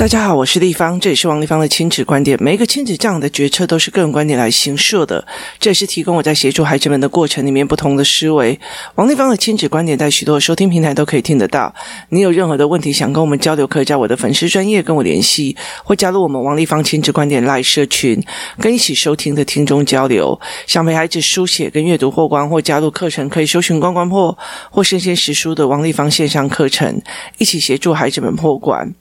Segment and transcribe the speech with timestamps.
[0.00, 2.42] 大家好，我是丽芳，这里是王立芳的亲子观点。
[2.42, 5.22] 每一个亲子这样的决策都是个人观点来形设的，
[5.58, 8.58] 这也是提供我在协助孩子们的过程里面不同的思维。
[8.94, 11.74] 王立芳的亲子观点在许多收听平台都可以听得到。
[12.08, 15.54] 你有任何的问题想跟我们交流，可以在我的粉丝专业跟我联系，
[15.84, 18.18] 或加入我们王立芳亲子观点赖社群，
[18.58, 20.40] 跟一起收听的听众交流。
[20.66, 24.38] 想陪孩子书写跟阅读破关，或加入课程，可以搜寻关关破
[24.70, 27.02] 或生鲜识书的王立芳线上课程，
[27.36, 28.94] 一起协助孩子们破关。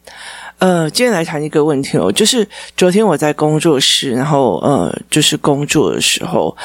[0.59, 6.55] 呃，今天来谈一个问题哦，就是昨天我在工作室，然后呃，就是工作的时候，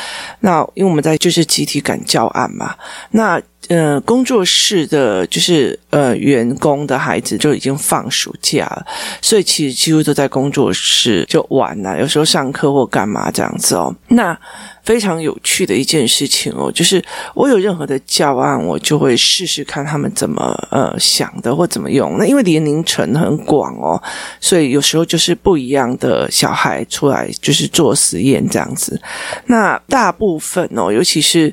[0.41, 2.75] 那因为我们在就是集体赶教案嘛，
[3.11, 3.41] 那。
[3.69, 8.85] 呃，工作室的，就是呃，员工的孩子就已经放暑假了，
[9.23, 13.95] 所以其实几乎都在工作室就玩了，有时候上课或干嘛这样子哦。
[14.09, 14.39] 那
[14.83, 17.03] 非常有趣的一件事情哦，就是
[17.35, 22.19] 我有任何的教案，我就会试试看他们怎么呃想的或怎么用。
[22.19, 24.01] 那因为年龄层很广哦，
[24.41, 29.01] 所以有时候就是不一样的小孩出来就是做实验这样子。
[29.47, 31.51] 那大部分哦，尤其是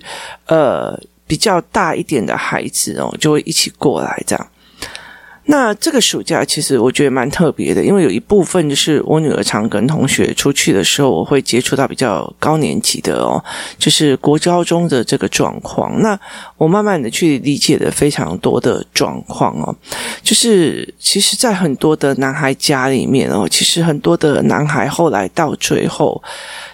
[0.48, 1.00] 呃。
[1.32, 4.48] 比较大一点的孩子哦，就会一起过来这样。
[5.46, 13.42] 那这个暑假其实我觉得蛮特别的，因为有一部分就是我女儿常跟同学出去的时候，我会接触到比较高年级的哦，
[13.80, 16.02] 就是国高中的这个状况。
[16.02, 16.20] 那
[16.58, 19.74] 我慢慢的去理解了非常多的状况哦，
[20.22, 26.22] 就是其实，在很多的男孩家里面哦，其实很多的男孩后来到最后。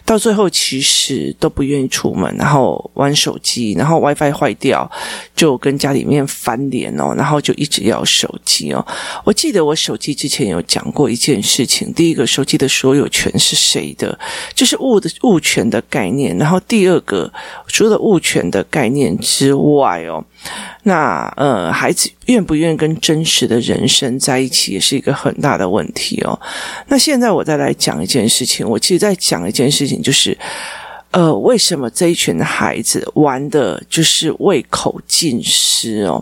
[0.07, 4.89] 到最后，其实都不愿意出门，然后玩手机，然后 WiFi 坏掉，
[5.35, 8.87] 就跟家里面翻脸哦，然后就一直要手机哦。
[9.25, 14.17] 我记得我手机之前有讲过一件事情，第一个，手机的所有权是谁的？
[14.55, 16.37] 就是物的物权的概念。
[16.37, 17.29] 然后第二个，
[17.67, 20.23] 除了物权的概念之外哦。
[20.83, 26.39] 那呃，孩子愿不愿意跟真实的人生在一起，也是一个很大的问题哦。
[26.87, 30.37] 那现在我再来讲一件事情，我其实在讲一件事情，就是。
[31.11, 36.21] 呃，为什么这一群孩子玩的就是胃口尽失哦？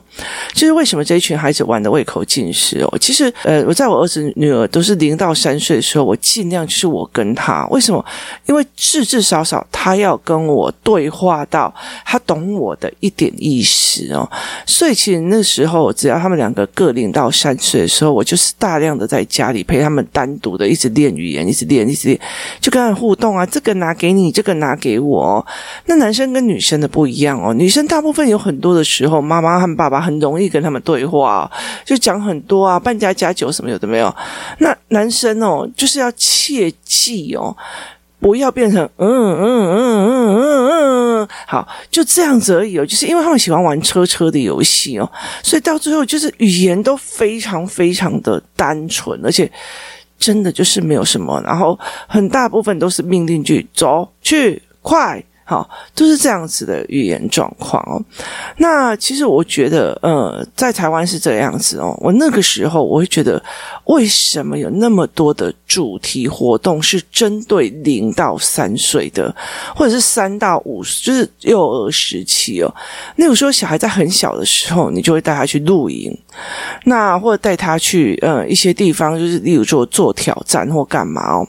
[0.53, 2.97] 就是为什么这一群孩子玩的胃口尽失哦？
[2.99, 8.05] 其实，呃，我在我儿子女儿都是零到三岁的时候，我尽量就是我跟他，为什么？
[8.45, 11.73] 因为至至少少他要跟我对话到
[12.05, 14.29] 他懂我的一点意思哦。
[14.67, 22.19] 所以其实那时候，只要他们两个各零到三岁的时候，我就是大量的在家里陪他们单独的一直练语言，一直练，一直练，
[22.61, 24.74] 就跟他互动啊，这个拿给你，这个拿。
[24.75, 25.45] 给我，
[25.85, 27.53] 那男生跟女生的不一样哦。
[27.53, 31.49] 女生大部分有很多的时候，妈妈和爸爸很容易跟他们对话，
[31.83, 34.15] 就讲很多啊，半家家酒什么有的没有。
[34.59, 37.55] 那男生哦，就是要切记哦，
[38.19, 42.85] 不要变成嗯嗯嗯嗯嗯嗯，好，就这样子而已哦。
[42.85, 45.11] 就是因为他们喜欢玩车车的游戏哦，
[45.43, 49.51] 所以到最后就是语言都非常非常的单纯，而且。
[50.17, 51.77] 真的就是没有什么，然后
[52.07, 55.23] 很大部分都是命令句，走去快。
[55.47, 58.01] 好，都是这样子的语言状况哦。
[58.57, 61.95] 那其实我觉得，呃，在台湾是这样子哦。
[62.01, 63.39] 我那个时候我会觉得，
[63.85, 69.33] 为什么有那么多的主题活动是针对零到三岁的，
[69.75, 72.75] 或者是三到五，就是幼儿时期哦。
[73.15, 76.11] 那有时候小孩在很小的时候，你就会带他去露营，
[76.85, 81.47] 那或者带他去呃一些地方，就是例如说做挑战或干嘛哦。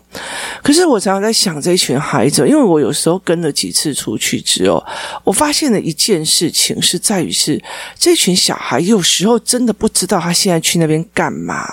[0.62, 3.96] 可是我常常在想这一群孩子，因为我有时候跟了几次。
[3.96, 4.84] 出去之后，
[5.24, 7.58] 我发现了一件事情，是在于是
[7.98, 11.64] 这群小孩有时候真的不知道他现在去那边干嘛，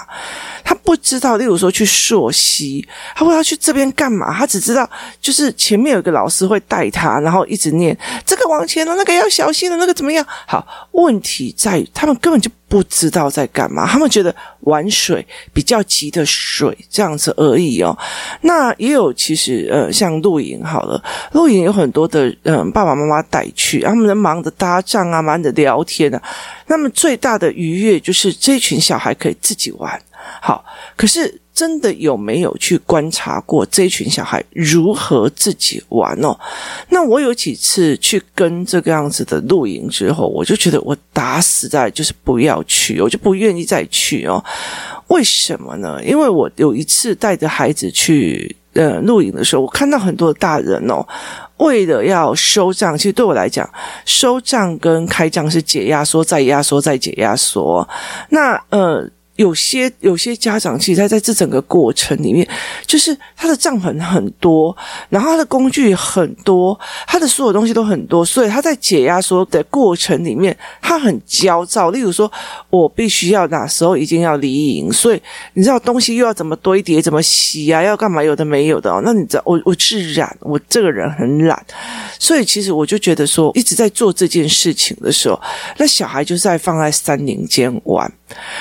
[0.63, 4.33] 他不知道，例如说去溯溪，他会要去这边干嘛？
[4.33, 4.89] 他只知道
[5.21, 10.25] 就是前面有个老师会带他，然后一直念这个往前了，那个要小心了，那个怎么样？
[10.47, 12.49] 好，问题在于他们根本就。
[12.65, 15.23] 不知道在干嘛，他们觉得玩水
[15.53, 17.95] 比较急的水这样子而已哦。
[18.41, 20.99] 那也有其实呃，像露营好了，
[21.33, 26.19] 露营有很多的嗯、爸爸妈妈带去，他们能忙着搭帐啊，忙着聊天啊。
[26.65, 30.01] 那么最大的愉悦就是这群小孩可以自己玩。
[30.41, 30.63] 好，
[30.95, 31.39] 可是。
[31.53, 36.35] 真的有没有去观察过这群小孩如何自己玩哦？
[36.89, 44.43] 那我有几次去跟这个样子的露营之后，我就觉得我打死在就是不要去，我就不愿意再去哦。
[45.09, 46.03] 为什么呢？
[46.03, 51.05] 因为我有一次带着孩子去呃露营的时候，我看到很多大人哦，
[51.57, 53.69] 为了要收账，其实对我来讲，
[54.05, 57.87] 收账跟开账是解压缩再压缩再解压缩。
[58.29, 59.07] 那呃。
[59.35, 62.47] 有些有些家长，其实在在这整个过程里面，
[62.85, 64.75] 就是他的账本很多，
[65.09, 71.89] 然后他的工具很多，他的所有东西都很多，所以他在解压缩的过程里面，他很焦躁。
[71.89, 72.31] 例如说，
[72.69, 75.21] 我必须要哪时候一定要离营，所以
[75.53, 78.23] 你知道东西又要怎么堆叠，怎么洗啊，要干嘛？
[78.23, 79.01] 有的没有的哦。
[79.03, 81.59] 那你知道，我我是懒，我这个人很懒，
[82.19, 85.41] 所以其实我就觉得说，一直在做这件事情的时候，
[85.77, 88.11] 那小孩就是在放在三年间玩。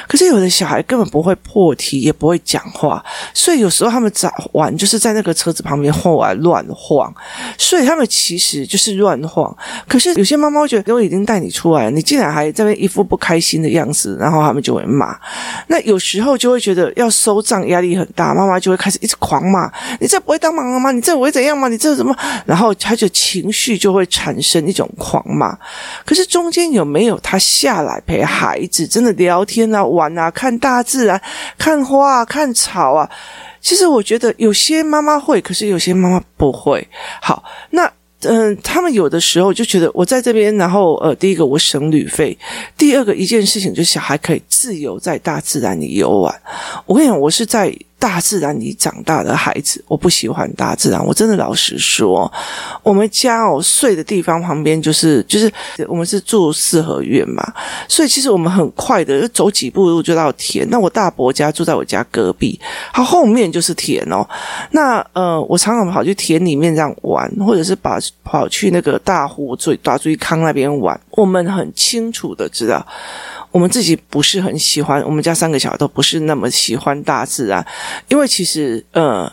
[0.09, 7.13] 可是有的小孩根本不会破题，也不会讲话，所以有时候他们早玩就是在那个车子旁边晃来乱晃，
[7.57, 9.55] 所以他们其实就是乱晃。
[9.89, 15.17] 可是有些妈妈觉得，我已经带你出来了，你竟然还在那一副不开心的样子，然后他们就会骂。
[15.69, 19.71] 那有时候就会觉得要收账压力很大，妈妈就会开始一直狂骂
[20.01, 20.93] ：“你这不会当妈妈吗？
[20.93, 21.69] 你这会怎样吗？
[21.69, 22.15] 你这怎么？”
[22.45, 25.57] 然后他就情绪就会产生一种狂骂。
[26.05, 29.62] 可是中间有没有他下来陪孩子，真的聊天？
[29.71, 31.21] 玩啊，看大自然，
[31.57, 33.09] 看花啊，看草啊。
[33.61, 36.87] 其实我觉得有些妈妈会，可是有些妈妈不会。
[37.21, 37.91] 好，那
[38.23, 42.37] 嗯、他们有的时候就觉得我在这边，然后呃，第一个我省旅费，
[42.77, 46.35] 第二个一件事情就是小孩可以自由在大自然里游玩。
[46.87, 47.73] 我跟你讲，我是在。
[48.03, 51.01] 大自然里长大的孩子，我不喜欢大自然。
[51.07, 52.31] 我真的老实说，
[52.83, 55.49] 我们家哦睡的地方旁边就是就是
[55.87, 57.41] 我们是住四合院嘛，
[57.87, 60.69] 所以其实我们很快的就走几步路就到田。
[60.69, 62.59] 那我大伯家住在我家隔壁，
[62.93, 64.29] 他后面就是田哦。
[64.73, 71.01] 那呃，我常常跑去田里面这样玩，或者是把跑去那个大湖最大最康那边玩。
[71.13, 72.85] 我们很清楚的知道。
[73.53, 77.65] 我们自己不是很喜欢，我们家三个小孩都不是那么喜欢大自然，
[78.09, 79.31] 因为其实，呃，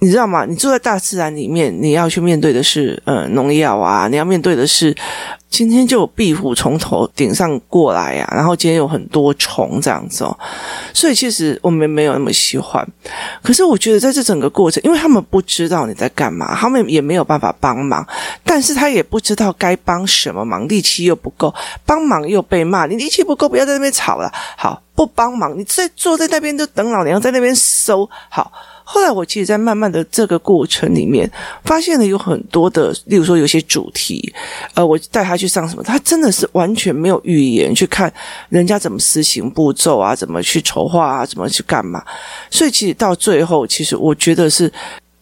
[0.00, 0.44] 你知道吗？
[0.44, 4.94] 你住在大自然里面，你要去面对的是，呃，农药啊，你要面对的是。
[5.50, 10.38] 今天就有壁虎从头顶上过来呀、啊，然后今天有很多虫这样子哦，
[10.92, 12.86] 所以其实我们没有那么喜欢。
[13.42, 18.06] 可是我觉得在这整个过程，因为他们不知道你在干嘛，他们也没有办法帮忙，
[18.44, 21.52] 但是他也不知道该帮什么忙，力气又不够，
[21.86, 24.30] 帮忙又被骂，你力气不够，不要在那边吵了。
[24.54, 28.52] 好，不帮忙，你在坐在那边就等老娘在那边收好。
[28.90, 31.30] 后来我其实，在慢慢的这个过程里面，
[31.62, 34.32] 发现了有很多的，例如说有些主题，
[34.72, 38.10] 呃，我带他去上什么，他真的是完全没有语言去看
[38.48, 42.02] 人家怎么实行步骤啊，怎么去筹划啊，怎么去干嘛，
[42.50, 44.72] 所以其实到最后，其实我觉得是。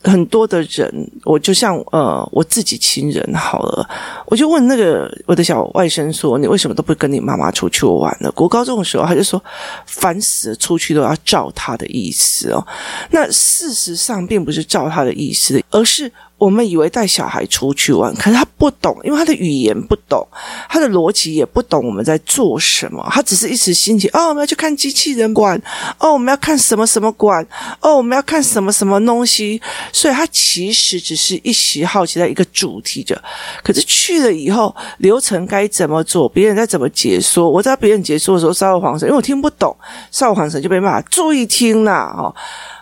[0.06, 3.88] 很多的人，我就像呃，我自己亲人好了，
[4.26, 9.42] 我就问那个我的小外甥说：“你为什么都不跟你妈妈出去玩呢？”国高中的时候，他就说
[9.86, 12.66] ：“烦死了，出去都要照他的意思哦。”
[13.10, 16.10] 那事实上并不是照他的意思，而是。
[16.38, 20.26] 我们以为带小孩出去玩，可是他不懂，因为他的语言不懂，
[20.68, 23.06] 他的逻辑也不懂我们在做什么。
[23.10, 25.58] 他只是一时兴起，哦，我们要去看机器人馆，
[25.98, 27.42] 哦，我们要看什么什么馆，
[27.80, 29.60] 哦，我们要看什么什么东西。
[29.92, 33.18] 所以他其实只是一时好奇在一个主题的。
[33.62, 39.74] 可是去了以后，流程该怎么做，别人在怎么解说，我在别人解说的时候稍微晃神，因为我听不懂，
[40.10, 42.34] 稍微晃神就被骂，注意听啦，哦。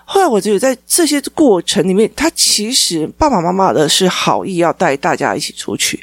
[0.06, 5.99] 后来我觉得，在这些过程里面，他其实爸爸妈妈的是好意要带大家一起出去，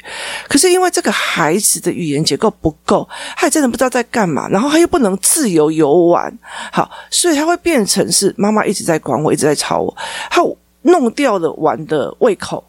[0.48, 6.36] 可是因为这个孩子的语言结构不够，他也真的不知道在干嘛，然后他又不能自由游玩，
[6.72, 9.96] 好，所以他会变成是妈妈一直在管我，一直在吵我，
[10.28, 10.42] 他
[10.82, 12.62] 弄掉了玩的胃口。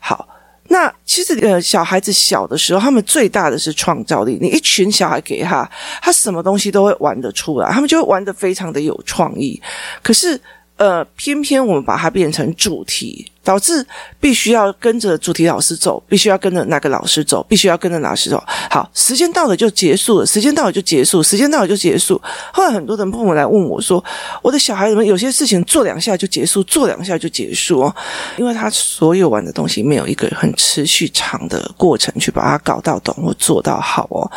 [0.00, 0.28] 好，
[0.68, 5.70] 那其实呃，小孩子小的时候，他们最大的是创造力，你一群小孩给他，
[6.02, 9.62] 他什么东西都会玩得出来，他们就会玩得非常的有创意，
[10.02, 10.40] 可是。
[10.80, 13.26] 呃，偏偏我们把它变成主题。
[13.42, 13.84] 导致
[14.18, 18.42] 必须要跟着主题老师走，必须要跟着哪个老师走，必须要跟着老师走。
[18.70, 22.20] 好，时间到了就结束了，时间到了就结束，时间到了就结束。
[22.52, 24.02] 后来很多人父母来问我说
[24.42, 27.94] ：“我的小孩怎么有些事情做两下就结束，做两下就结束哦？”
[28.36, 34.30] 因为他所有玩的东西没有一个很持续长的过程去把它搞到懂或做到好哦。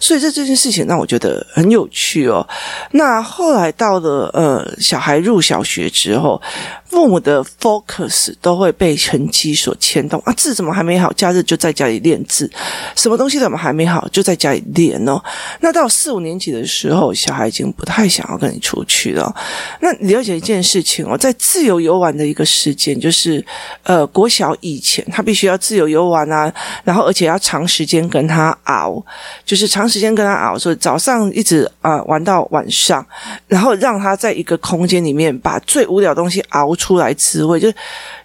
[0.00, 2.46] 所以这这件事情让我觉得很有趣哦。
[2.92, 6.40] 那后来到了呃小孩入小学之后，
[6.86, 11.10] 父母的 focus 都会被成绩所牵动啊，字怎么还没好？
[11.14, 12.50] 假日就在家里练字，
[12.94, 14.06] 什么东西怎么还没好？
[14.12, 15.18] 就在家里练哦。
[15.60, 19.34] 那到四五年级的时候，小孩已经不太想要跟你出去了。
[19.80, 23.42] 那了解一件事情哦，在自由游玩的一个时间，就是
[23.82, 26.52] 呃，国小以前他必须要自由游玩啊，
[26.84, 29.02] 然后而且要长时间跟他熬，
[29.46, 33.06] 就是长时间跟他熬，所以早上一直啊、玩到晚上，
[33.48, 37.72] 然后让他在一个空间里面把最无聊的东西熬出来滋味，就。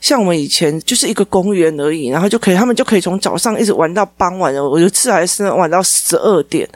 [0.10, 6.68] 像我们以前就是一个公园而已，然后就可以他们就可以从早上一直玩到傍晚，我有次还是玩到十二点，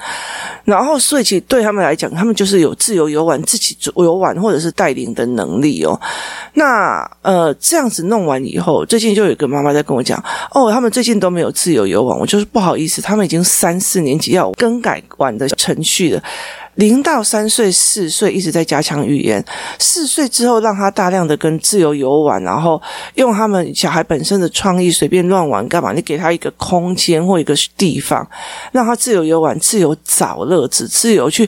[0.64, 6.00] 然后所以其实对他们来讲，他们就是有自由游玩、自己游玩或者是带领的能力哦。
[6.54, 16.22] 那呃这样子弄完以后，最近就有一个妈妈在跟我讲，哦，他们最近都没有自由游玩，我就是不好意思，他们已经三四年级要更改玩的程序了。
[16.76, 19.44] 零到三岁、四岁一直在加强语言，
[19.78, 22.82] 四岁之后让他大量的跟自由游玩，然后
[23.14, 25.94] 用他们小孩本身的创意随便乱玩干嘛？
[25.94, 28.28] 你给他一个空间或一个地方，
[28.72, 31.48] 让他自由游玩、自由找乐子、自由去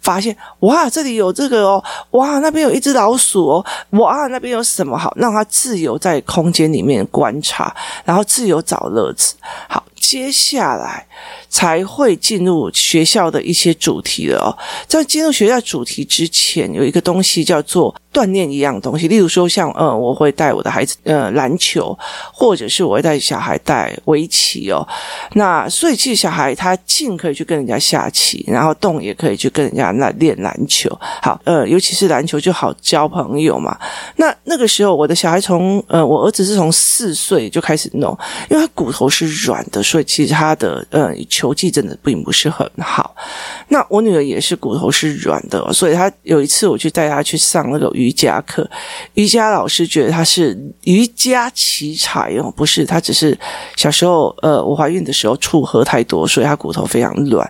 [0.00, 0.36] 发现。
[0.60, 1.84] 哇，这里有这个哦！
[2.10, 3.66] 哇，那边有一只老鼠哦！
[3.90, 5.12] 哇，那边有什么好？
[5.16, 9.34] 让他自由在空间里面观察，然后自由找乐子。
[9.68, 9.84] 好。
[10.06, 11.06] 接下来
[11.48, 14.52] 才会进入学校的一些主题了哦。
[14.86, 19.08] 在进入学校主题之前，有一个东西叫做锻炼一样东西。
[19.08, 21.98] 例如说，像呃，我会带我的孩子呃篮球，
[22.32, 24.86] 或者是我会带小孩带围棋哦。
[25.32, 30.90] 那所以其实小孩他静可以去跟人家下棋，然后动也可以去跟人家那练篮球。
[31.22, 33.78] 好，呃，尤其是篮球就好交朋友嘛。
[34.16, 38.16] 那那个时候，我的小孩从呃，我儿子是从四岁就开始弄，
[38.50, 39.82] 因为他骨头是软的。
[39.94, 43.14] 所以其实他的呃球技真的并不是很好。
[43.68, 48.68] 那我女儿也是骨头是软的，所以她有一次我去带她去上那个瑜伽课，
[49.14, 53.38] 瑜伽老师觉得她是瑜伽奇才哦，不是，她只是
[53.76, 57.48] 小时候呃我怀孕的时候醋喝太多，所以她骨头非常软。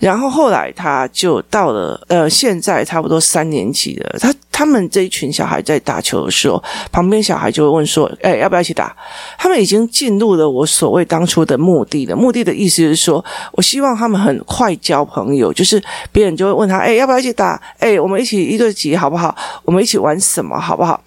[0.00, 8.96] 然后后来她就到了呃现在差不多三年级了，她他们这一群小孩在打球的时候，旁边小孩就会问说：“哎，要不要一起打？”
[9.36, 11.84] 他们已经进入了我所谓当初的目。
[11.84, 13.22] 的的目的的意思是说，
[13.52, 17.60] 我希望他们很快交朋友，就是别人就会问他，哎，要不要一起打？
[17.78, 19.36] 哎，我们一起一对几好不好？
[19.62, 20.98] 我们一起玩什么好不好？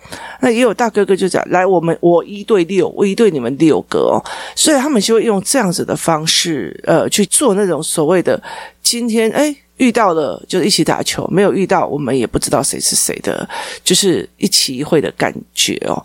[0.42, 4.24] 那也有大哥哥就讲，来，我们我一对六，我一对你们六个哦，
[4.56, 8.40] 所以他们就会用这样子的方式，呃，去做那种所谓的
[8.84, 9.56] 今天，哎。
[9.80, 13.48] 遇到了就一起打球，没有遇到我们也不知道谁是谁的，
[13.82, 16.02] 就是一期一会的感觉哦。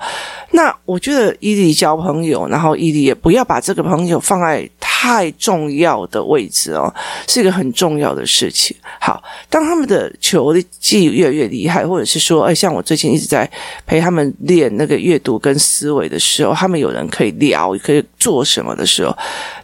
[0.52, 6.92] 那我觉得伊犁交朋友，然后伊犁也不要把这个朋友放在太重要的位置哦，
[7.26, 8.76] 是一个很重要的事情。
[9.00, 13.50] 好，当他们的球技越来越厉害，或者是说，哎，像我最近一直在
[13.84, 19.12] 陪他们练那个阅读跟思维的时候，他们有人可以聊，可以做什么的时候，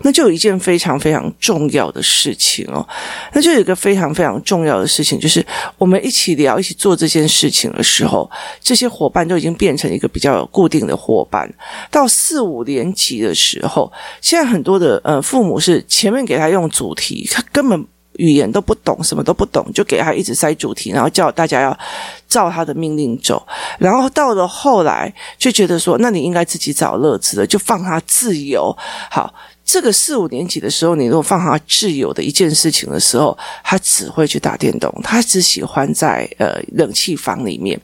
[0.00, 2.84] 那就有一件非常非常重要的事情哦，
[3.32, 3.99] 那就有一个非常。
[4.00, 5.44] 非常非常重要的事情，就是
[5.76, 11.46] 我们一起聊、一起做这件事情的时候，这些伙伴都已经变成一个比较固定的伙伴。
[11.90, 13.92] 到四五年级的时候，
[14.22, 21.78] 现在很多的呃父母是前面给他用主题，他根本语言都不懂，什么都不懂，就给他一直塞主题，然后叫大家要
[22.26, 23.46] 照他的命令走。
[23.78, 28.74] 然后到了后来，就觉得说，那你应该自己找乐子了，就放他自由。
[29.10, 29.34] 好。
[29.72, 37.80] 这个四五年级的时候，你如果放他自由的一件事情的时候，他只会去打电动，他只喜欢在呃冷气房里面。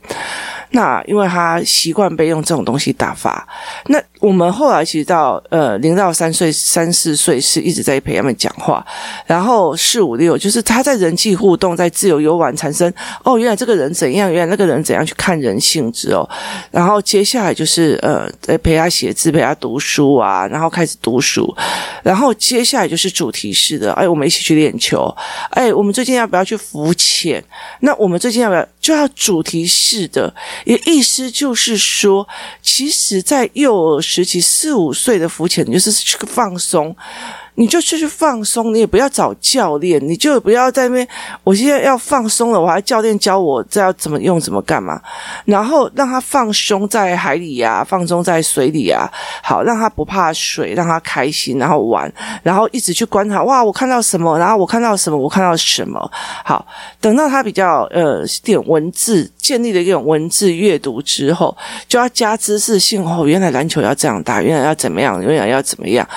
[0.71, 3.47] 那因为他习惯被用这种东西打发，
[3.85, 8.85] 那我们后来其实到呃零到三岁、三四岁是一直在陪他们讲话，
[9.25, 12.91] 然后四五六就是他在人际互动、在自由游玩产生
[13.23, 16.27] 哦，原来这个人怎样，原来那个人怎样去看人性质哦，
[16.71, 21.55] 然后接下来就是呃在陪他写字、陪他读书啊，然后开始读书。
[22.03, 25.13] 然后接下来就是主题式的，哎，我们一起去练球，
[25.51, 27.43] 哎，我们最近要不要去浮潜？
[27.81, 30.33] 那我们最近要不要就要主题式的？
[30.65, 32.27] 也意思就是说，
[32.61, 36.95] 其实，在幼儿时期四五岁的浮潜，就是去放松。
[37.59, 41.07] 你就去去放松，你也不要找教练，你就不要在那边。
[41.43, 45.01] 我现在要放松了，我还教练教我这要怎么用，怎么干嘛？
[45.43, 49.11] 然后让他放松在海里呀，放松在水里呀。
[49.41, 52.11] 好，让他不怕水，让他开心，然后玩，
[52.43, 53.41] 然后一直去观察。
[53.43, 54.37] 哇，我看到什么？
[54.37, 55.17] 然后我看到什么？
[55.17, 56.11] 我看到什么？
[56.45, 56.63] 好，
[57.01, 63.03] 等到他比较呃点文字建立了一种文字阅读之后，就要加知识性。
[63.03, 66.07] 哦，原来篮球要这样打，原来要怎么样，原来要怎么样。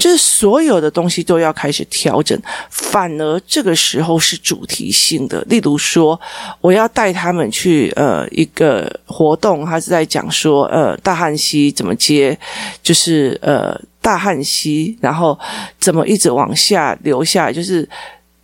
[0.00, 2.36] 就是所有的东西都要开始调整，
[2.70, 5.42] 反而这个时候是主题性的。
[5.42, 6.18] 例如说，
[6.62, 12.36] 我要带他们去呃一个活动，他是在讲说呃大汉溪怎么接，
[12.82, 15.38] 就是呃大汉溪，然后
[15.78, 17.86] 怎么一直往下流下来，就是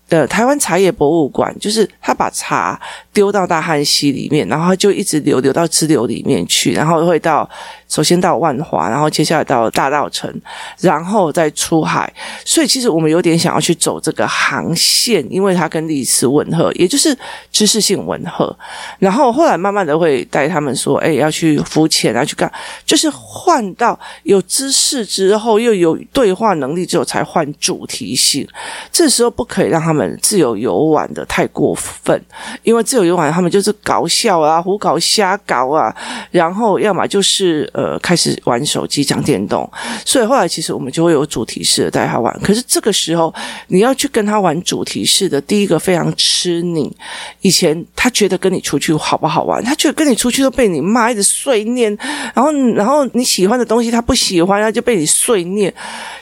[0.09, 2.79] 的台湾茶叶博物馆，就是他把茶
[3.13, 7.49] 丢到大汉溪里面，然后就一直流流到支流里面去，然后会到
[7.88, 10.33] 首先到万华，然后接下来到大稻城，
[10.78, 12.12] 然后再出海。
[12.45, 17.16] 所以其实我们有点想要去走这个航线，因为它跟历史吻合，也就是
[17.50, 18.57] 知识性吻合。
[19.00, 22.49] 然后后来慢慢的会带他们说，哎，要去浮潜，要去干，
[22.85, 28.47] 就是换到有知识之后，又有对话能力之后，才换主题性。
[28.93, 29.97] 这时候不可以让他。
[29.97, 32.23] 们自由游玩的太过分，
[32.62, 35.90] 因为自由游玩他们就是搞笑啊、胡搞瞎搞啊，
[36.31, 39.71] 然后要么就是呃开始玩手机、讲电动，
[40.04, 42.37] 所以后来其实我们就会有主题式的带他玩。
[42.42, 43.33] 可是这个时候
[43.68, 46.95] 你要去跟他玩主题式的，第一个非常吃你。
[47.40, 51.97] 以前他觉得跟你出去好不好玩，他觉得跟你出去都被你骂，一直碎念，
[52.35, 55.73] 然后然后你喜欢的东西他不喜欢，他就被你碎念，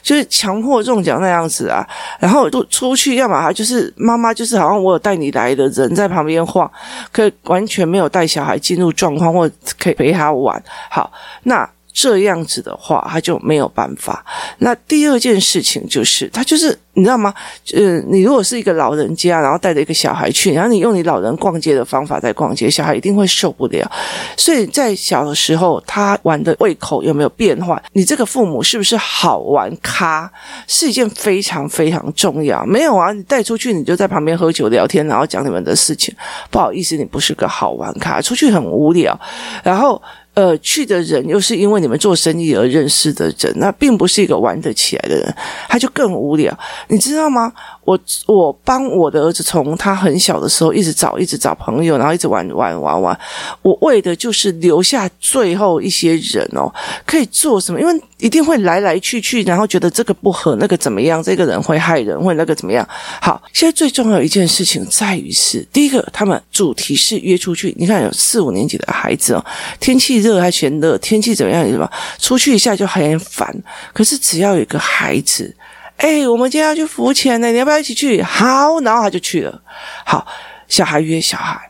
[0.00, 1.84] 就是强迫中奖那样子啊。
[2.20, 3.64] 然后都出去，要么他就。
[3.64, 6.70] 是妈妈，就是好像我有带你来的人在旁边晃，
[7.10, 10.62] 可以完全没有带小孩进入状况，或可以陪他玩。
[10.90, 11.10] 好，
[11.44, 11.68] 那。
[11.96, 14.26] 这样子的话，他就没有办法。
[14.58, 17.32] 那第二件事情就是，他就是你知道吗？
[17.72, 23.88] 呃，你如果是一个老人家，然后带着一个小孩去，然后你用你老人逛街的方法在逛街，小孩一定会受不了。
[24.36, 27.80] 所以在小的时候，他玩的胃口有没有变化？
[27.92, 30.28] 你这个父母是不是好玩咖？
[30.66, 32.66] 是一件非常非常重要。
[32.66, 36.12] 没有啊，你带出去你就在旁边喝酒聊天，然后讲你们的事情。
[36.50, 39.16] 不好意思，你不是个好玩咖，出去很无聊。
[39.62, 40.02] 然后。
[40.34, 45.34] 呃，去的人又是因为你们做生意而认识的人，那并不是一个玩得起来的人，
[45.68, 46.52] 他就更无聊，
[46.88, 47.52] 你知道吗？
[47.84, 53.20] 我我帮我的儿子从他很小的时候一直找一直找朋友，然后一直玩玩玩玩，
[53.62, 56.72] 我为的就是留下最后一些人哦，
[57.06, 57.80] 可以做什么？
[57.80, 61.22] 因为一定会来来去去，然后觉得这个不合，那个怎么样？
[61.22, 62.88] 这个人会害人，会那个怎么样？
[63.20, 69.44] 好，现在最重要一件事情在于是，第一个，他们主题是约出去，你看有四五年级的孩子哦，
[69.78, 71.68] 天气热还嫌热，天气怎么样？
[71.68, 71.86] 什么
[72.18, 73.54] 出去一下就很烦，
[73.92, 75.54] 可是只要有一个孩子。
[75.98, 78.22] 哎，我们今天要去浮潜呢，你要不要一起去？
[78.22, 79.60] 好，然后他就去了。
[80.06, 80.26] 好，
[80.66, 81.60] 小孩约小孩，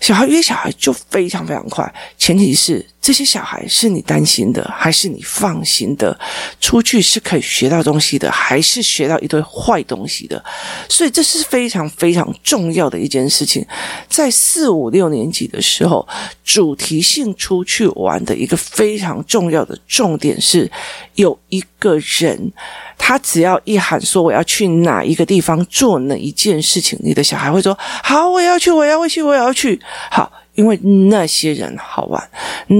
[0.00, 1.94] 小孩约小孩就非常非常快。
[2.16, 6.18] 前提是这些小孩是你担心的，还是你放心的？
[6.60, 10.42] 出去是可以学到东西的，还是学到一堆坏东西的？
[10.88, 13.66] 所以这是非常非常重要的一件事情。
[14.08, 16.06] 在四五六年级的时候，
[16.44, 20.70] 主题性出去玩的一个非常重要的重点是
[21.14, 22.52] 有一个人。
[22.98, 29.80] 他只要一喊说我要去哪一个地方做哪一件事情，你的小孩会说好，我要去，我要去，我要去。
[30.10, 30.30] 好，
[30.60, 30.76] 因为
[31.08, 32.22] 那些人好玩，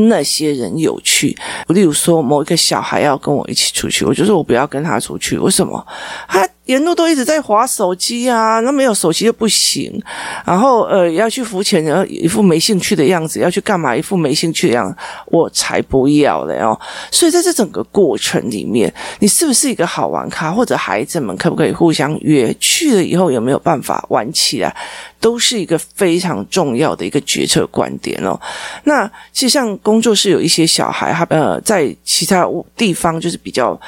[0.08, 1.34] 那些人有趣。
[1.68, 5.86] 例如说，某一个小孩要跟我一起出去，我就说我不要跟他出去，为什么？
[6.28, 6.46] 他。
[6.66, 10.00] 沿路都一直在滑手机啊，那没有手机就不行。
[10.44, 14.96] 然后呃，要去浮潜，然后一副没兴趣的样子；要去干嘛，一副没兴趣的样子。
[15.26, 16.78] 我才不要嘞哦！
[17.10, 20.52] 所以在这整个过程里面，你是不是一个好玩咖？
[20.52, 22.54] 或者孩子们可不可以互相约？
[22.60, 24.72] 去了以后有没有办法玩起来？
[25.20, 28.40] 都是一个非常重要的一个决策观点哦。
[28.84, 32.44] 那其实像工作室有一些小孩，他呃在其他
[32.76, 33.80] 地方就是比较。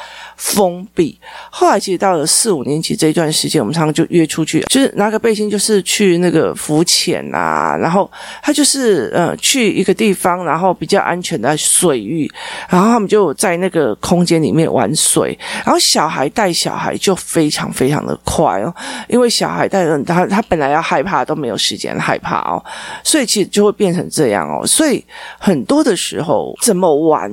[0.42, 1.16] 封闭。
[1.50, 7.76] 后来其实到了四五年级这一段时间，我们常常就约出去，就是拿个背心，就是去那个浮潜啊。
[7.80, 8.10] 然后
[8.42, 12.28] 他就是呃去一个地方，然后比较安全的水域，
[12.68, 15.38] 然后他们就在那个空间里面玩水。
[15.64, 18.74] 然后小孩带小孩就非常非常的快哦，
[19.08, 22.62] 因为小孩带着他，他本来要害怕都没有时间害怕哦，
[23.04, 24.66] 所以其实就会变成这样哦。
[24.66, 25.04] 所以
[25.38, 27.32] 很多的时候怎么玩，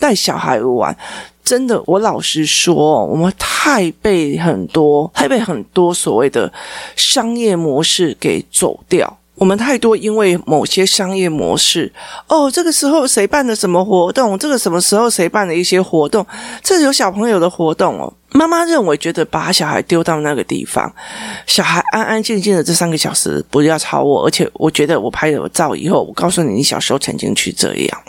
[0.00, 0.94] 带小孩玩。
[1.48, 6.52] 真的，我老实说，我们太被很多、太被很多所谓的
[6.94, 9.18] 商业模式给走掉。
[9.34, 11.90] 我们太多因为某些商业模式，
[12.26, 14.38] 哦，这个时候谁办的什么活动？
[14.38, 16.26] 这个什么时候谁办的一些活动？
[16.62, 18.12] 这有小朋友的活动哦。
[18.32, 20.92] 妈妈认为，觉得把小孩丢到那个地方，
[21.46, 24.26] 小孩安安静静的这三个小时不要吵我。
[24.26, 28.02] 而且，我觉得我拍了照以后，我告诉你，你小时候曾经去这样。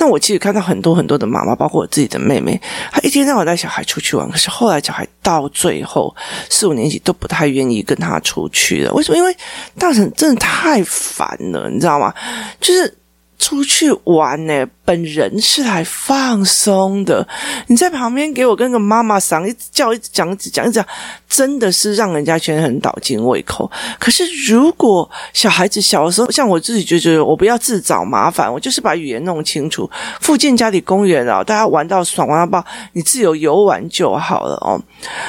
[0.00, 2.58] 那我其实看到很多很多的妈妈，包括我自己的妹妹，
[2.90, 6.16] 她一天到晚带小孩出去玩，可是后来小孩到最后
[6.48, 8.92] 四五年级都不太愿意跟她出去了。
[8.94, 9.18] 为什么？
[9.18, 9.36] 因为
[9.78, 12.14] 大人真的太烦了，你知道吗？
[12.60, 12.96] 就是
[13.38, 17.24] 出去玩呢，本人是来放松的。
[17.68, 20.86] 你在旁边给我跟个妈妈嗓一直叫，一直讲，一直讲，一直讲，
[21.28, 23.70] 真的是让人家觉得很倒尽胃口。
[24.00, 29.88] 可是如果小孩子小的时候，像我自己就觉得，我不要自找麻烦，我就是把语言弄清楚。
[30.20, 34.76] 附近家里公园啊，大家玩到爽，玩到爆，你自由游玩就好了哦。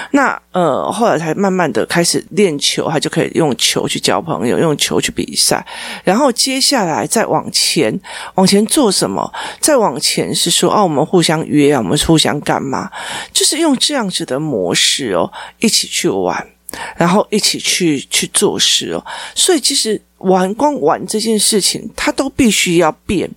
[0.10, 5.64] 那呃，后来才慢慢的开始练球，他就可以用球去交朋友，用球去比赛。
[6.04, 7.96] 然后接下来再往前，
[8.34, 9.32] 往前做什么？
[9.60, 12.90] 再往前是说，哦，我们互相约啊，我们互相干嘛？
[13.34, 16.48] 就是用这样子的模式哦，一起去玩，
[16.96, 19.06] 然后一起去去做事哦。
[19.36, 23.30] 所以其实玩光玩这件事情，它都必须要变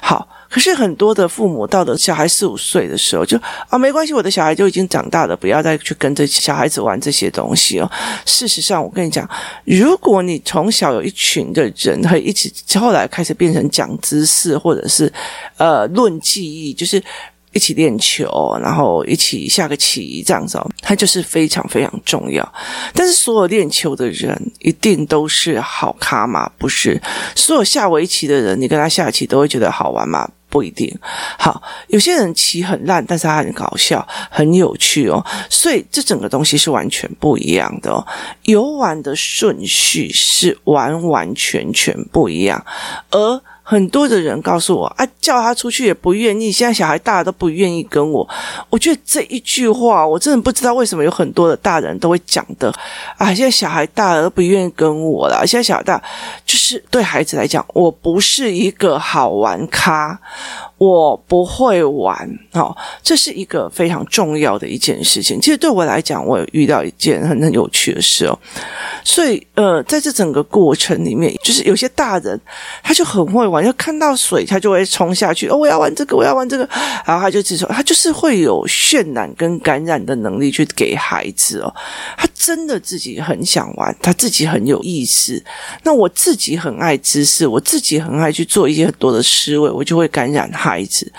[0.00, 0.28] 好。
[0.50, 7.90] 可是很多的父母到了小孩四五岁的时候就，啊没关系，我的小孩就已经长大了，不要再去跟着小孩子玩这些东西哦。
[8.24, 9.28] 事实上，我跟你讲，
[9.64, 15.12] 如果你从小有一群的人可以一起，后来开始变成讲知识，或者是
[15.58, 17.02] 呃论技艺，就是
[17.52, 22.46] 一起练球，然后一起下个棋这样子哦，它就是非常非常重要。
[22.94, 26.50] 但是所有练球的人一定都是好咖吗？
[26.56, 27.00] 不是，
[27.34, 30.28] 所有下围棋的人，你跟他下棋都会觉得好玩吗？
[30.48, 30.92] 不一定
[31.38, 35.24] 好，有些人骑很烂，但是他很搞笑，很有趣哦。
[35.48, 38.06] 所以这整个东西是完全不一样的哦。
[38.44, 42.64] 游玩的顺序是完完全全不一样，
[43.10, 43.42] 而。
[43.70, 46.50] 很多的人告诉我啊，叫他出去也不愿意。
[46.50, 48.26] 现在小孩大了都不愿意跟我。
[48.70, 52.72] 我觉得这一句话，我真的不知道为什么有很多的大人都会讲的
[53.18, 53.26] 啊。
[53.34, 55.46] 现在小孩大了都不愿意跟我了。
[55.46, 56.02] 现在小孩大，
[56.46, 60.18] 就是对孩子来讲，我不是一个好玩咖。
[60.78, 62.16] 我不会玩，
[62.52, 65.40] 哦，这是一个非常重要的一件事情。
[65.40, 68.38] 其实对我来讲，我有遇到一件很很有趣的事哦。
[69.04, 72.38] 所以，呃，在这整个过程里面，就是有些大人
[72.82, 76.68] 他就很会玩，要看到水他就会冲下去，哦，我要玩这个，我要玩这个，
[77.06, 81.74] 然后他就自说，他就是会有渲染跟感染的能力去给孩子哦。
[82.16, 85.42] 他真的自己很想玩，他自己很有意思。
[85.82, 90.48] 那我自己很爱知识，我自己很爱去做一些很多的思维，我就会感染。
[90.58, 91.12] 孩子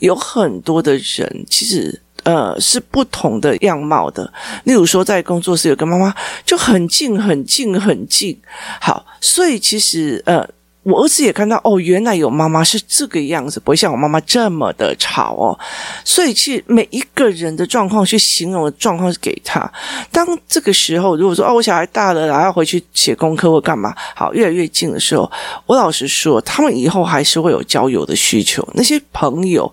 [0.00, 4.32] 有很多的人，其实呃是不同的样貌的。
[4.64, 8.38] 例如说，在工作室有个妈妈就很近、很近、很近。
[8.80, 10.48] 好，所以其实呃。
[10.84, 15.56] 我儿子也看到哦，原来有妈妈是这个样子，不会像我妈妈这么的吵哦。
[16.04, 19.72] 所以，其实每一个人的状况去形容的状况是给他。
[20.10, 25.30] 当这个时候，如果说哦，我小孩大了，然后要回去写功课或干嘛，好，越来越近的时候，
[25.66, 28.68] 我老实说，他们以后还是会有交友的需求。
[28.74, 29.72] 那些朋友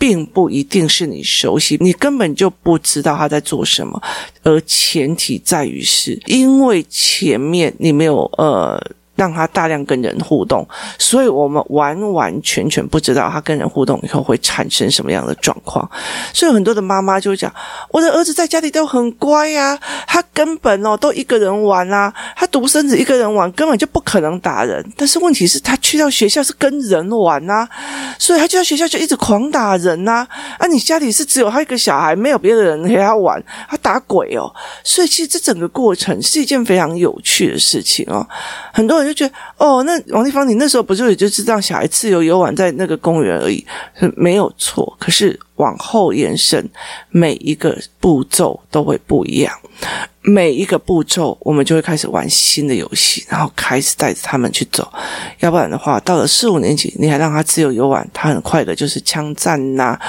[0.00, 4.02] 并不一定是你熟悉，你根本就不知道他在做什么。
[4.42, 8.82] 而前提在于是，因为前面你没有呃。
[9.20, 10.66] 让他大量跟人互动，
[10.98, 15.86] 所以我们完完全全不知道他跟人互动以后会产生什么样的状况。
[16.32, 17.52] 所以很多的妈妈就会讲
[17.92, 24.82] ：“我的儿子在家里都很乖呀，他根本哦都一个人玩啊，他独生子一个人玩根本就不可能打人。
[24.96, 27.68] 但是问题是，他去到学校是跟人玩呐，
[28.18, 30.26] 所以他去到学校就一直狂打人呐。
[30.56, 34.50] 啊，你家里是只有他一个小孩，没有别的人陪他玩，他打鬼哦。
[34.82, 38.26] 所以其实这整个过程是一件非常有趣的事情哦，
[38.72, 39.09] 很多人。
[39.12, 43.64] 就觉得哦，那王立芳，你那时候不就也就是让小孩自由游玩在那个公园而已，
[44.16, 44.96] 没有错。
[45.00, 46.68] 可是往后延伸，
[47.10, 49.54] 每一个步骤都会不一样。
[50.22, 54.86] 每一个步骤，我们就会开始玩新的游戏，然后开始带着他们去走。
[55.38, 60.00] 要不然的话，到了四五年级，你还让他自由游玩，他很快的就是枪战呐、啊，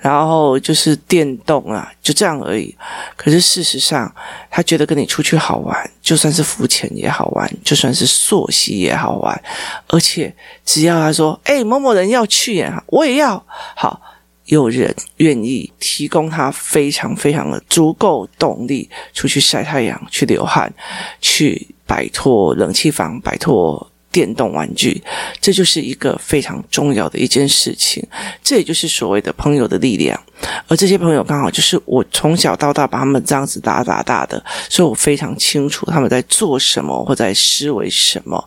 [0.00, 2.74] 然后就是电动啊，就这样而已。
[3.16, 4.12] 可是事实上，
[4.50, 9.40] 他觉得跟你出去好玩，就算是浮潜也好玩，就算是溯溪也好玩。
[9.86, 13.40] 而且只要他说：“哎，某某人要去呀，我也要。”
[13.76, 14.02] 好。
[14.50, 20.72] 有人愿意提供他非常非常的足够动力，出去晒太阳，去流汗，
[21.20, 25.00] 去摆脱冷气房，摆脱电动玩具，
[25.40, 28.04] 这就是一个非常重要的一件事情。
[28.42, 30.20] 这也就是所谓的朋友的力量。
[30.68, 38.42] 而这些朋友刚好就是我从小到大把他们这样子打打大的，所以我非常清楚他们在做什么或在思维什么。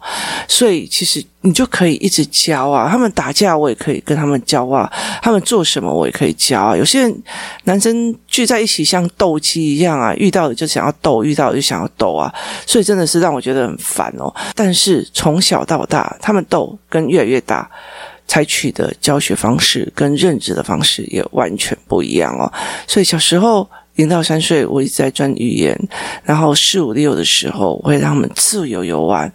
[0.48, 6.76] 所以其实你就可以一直教啊，他们打架我也可以跟他们教啊，他们做什么我也可以教啊。
[6.76, 7.24] 有些人
[7.66, 12.34] 男生聚在一起像斗鸡一样啊，遇到的就想要斗，遇到的就想要斗啊，
[12.66, 14.34] 所以真的是让我觉得很烦哦。
[14.56, 17.70] 但是从小到大，他们斗跟越来越大。
[18.28, 22.52] 采取的教学方式跟认知的方式也完全不一样哦，
[22.88, 25.78] 所以小时候零到三岁我一直在专语言，
[26.24, 29.32] 然后四五六的时候我会让他们自由游玩，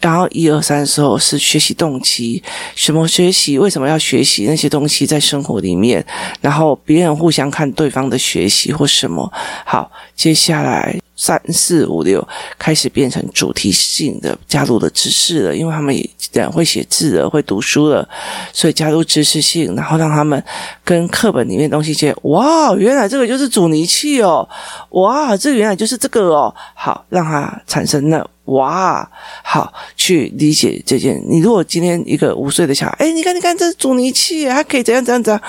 [0.00, 2.42] 然后一二三的时候是学习动机，
[2.74, 3.58] 什么学习？
[3.58, 6.02] 为什么要学习那些东西在生活里面？
[6.40, 9.30] 然后别人互相看对方的学习或什么？
[9.66, 10.98] 好，接下来。
[11.20, 12.26] 三四五六
[12.56, 18.08] 开始变成主题性的加入了知识了，因为他们也会写字了，会读书了，
[18.52, 20.40] 所以加入知识性，然后让他们
[20.84, 22.14] 跟课本里面的东西接。
[22.22, 24.48] 哇，原来这个就是阻尼器哦！
[24.90, 26.54] 哇，这原来就是这个哦！
[26.74, 29.10] 好，让他产生了哇，
[29.42, 31.20] 好去理解这件。
[31.28, 35.42] 你如果今天一个五岁的小孩，哎，你看，你看，这是阻尼器，还可以怎样怎样怎样？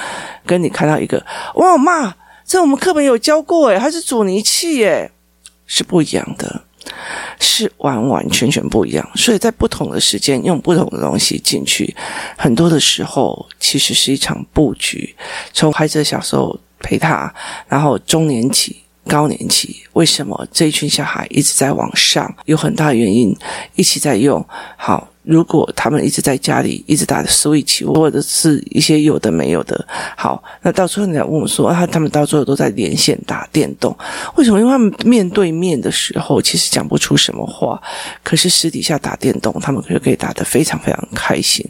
[0.48, 2.12] 跟你看到一个哇妈，
[2.44, 5.12] 这我们课本有教过诶，它是阻尼器诶。
[5.70, 6.64] 是不一样的，
[7.40, 9.10] 是完完全全不一样。
[9.16, 11.96] 所以在不同的时间用不同的东西进去，
[12.36, 15.16] 很多的时候其实是一场布局。
[15.54, 17.32] 从孩子小时候陪他，
[17.68, 22.34] 然后中年期、高年期，为什么这一群小孩一直在往上？
[22.46, 23.36] 有很大原因，
[23.76, 24.46] 一起在用
[24.78, 25.10] 好。
[25.24, 29.86] 如果他们一直在家里一直打 Switch，或者是一些有的没有的，
[30.18, 33.96] 好，那到时候你来问我说啊，他们到最后都在连线打电动，
[34.38, 34.60] 为什么？
[34.60, 37.80] 因为他们面对面的时候其实讲不出什么话，
[38.24, 41.64] 可是私底下打电动，他们就可以打得非常非常开心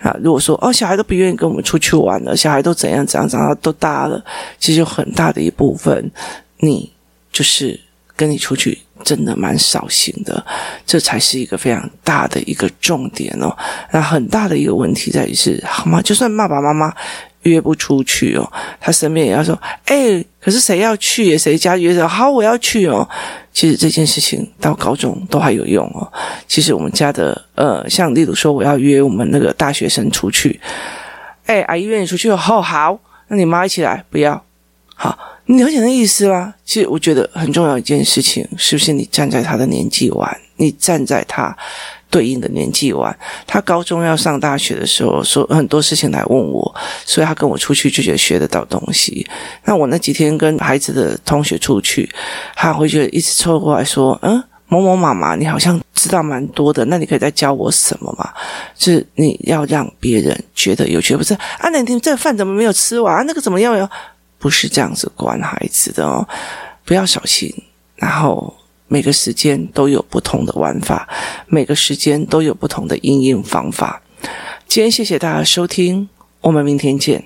[0.00, 0.14] 啊。
[0.22, 4.22] 如果说哦，小孩都不愿意跟我们出去玩了，小孩都怎样怎样，长大都大了，
[4.60, 6.12] 其实有很大的一部分，
[6.60, 6.92] 你
[7.32, 7.80] 就是。
[8.16, 10.44] 跟你出去真的蛮扫兴的，
[10.84, 13.56] 这才是一个非常大的一个重点哦。
[13.92, 16.02] 那很大的一个问题在于是，好吗？
[16.02, 16.94] 就算爸爸妈妈
[17.44, 18.46] 约不出去哦，
[18.78, 21.38] 他身边也要说，哎，可是谁要去？
[21.38, 22.06] 谁家约着？
[22.06, 23.08] 好，我要去哦。
[23.54, 26.12] 其实这件事情到高中都还有用哦。
[26.46, 30.60] 其实我们家的呃，像例如说，我要约我们那个大学生出去，
[31.46, 34.44] 哎，阿姨约你出去哦，好，那你妈一起来，不要，
[34.94, 35.18] 好。
[35.50, 36.54] 你了解那意思吗？
[36.64, 41.54] 其实我觉得很重要一件事情，是不是你站在他的年纪玩，你站在他
[42.08, 43.14] 对应的年纪玩。
[43.48, 46.72] 他高中要上大学的时候，说很多事情来问我，
[47.04, 49.26] 所以他跟我出去就觉得学得到东西。
[49.64, 52.08] 那我那几天跟孩子的同学出去，
[52.54, 58.30] 他会觉得一直凑过来说：“嗯，某某妈妈，你好像知道蛮多的，那你可以再教我什么吗？”
[58.78, 61.68] 就是你要让别人觉得有趣，不是啊？
[61.72, 63.26] 那你这饭怎么没有吃完？
[63.26, 63.90] 那个怎么样？
[64.40, 66.26] 不是这样子管孩子的哦，
[66.84, 67.54] 不要小心。
[67.94, 68.56] 然后
[68.88, 71.06] 每个时间都有不同的玩法，
[71.46, 74.02] 每个时间都有不同的应用方法。
[74.66, 76.08] 今天谢谢大家收听，
[76.40, 77.22] 我们明天见。